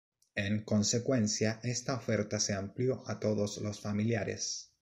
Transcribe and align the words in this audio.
En 0.33 0.63
consecuencia, 0.63 1.59
esta 1.61 1.93
oferta 1.93 2.39
se 2.39 2.55
amplió 2.55 3.07
a 3.07 3.19
todos 3.19 3.57
los 3.59 3.81
familiares. 3.81 4.71